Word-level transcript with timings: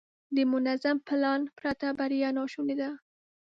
د 0.35 0.37
منظم 0.51 0.97
پلان 1.07 1.41
پرته 1.57 1.87
بریا 1.99 2.29
ناشونې 2.37 2.75
ده. 2.81 2.89